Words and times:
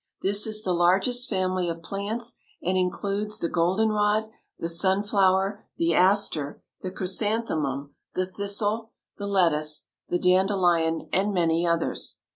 This 0.23 0.47
is 0.47 0.63
the 0.63 0.73
largest 0.73 1.29
family 1.29 1.69
of 1.69 1.83
plants 1.83 2.33
and 2.59 2.75
includes 2.75 3.37
the 3.37 3.47
goldenrod, 3.47 4.31
the 4.57 4.67
sunflower, 4.67 5.67
the 5.77 5.93
aster, 5.93 6.63
the 6.81 6.89
chrysanthemum, 6.89 7.93
the 8.15 8.25
thistle, 8.25 8.93
the 9.19 9.27
lettuce, 9.27 9.89
the 10.09 10.17
dandelion, 10.17 11.07
and 11.13 11.35
many 11.35 11.67
others. 11.67 12.17